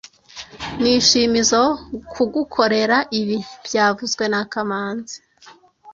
[0.81, 1.73] Nishimizoe
[2.13, 5.17] kugukorera ibi byavuzwe na kamanzi